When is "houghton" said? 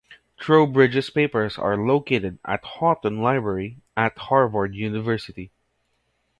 2.65-3.21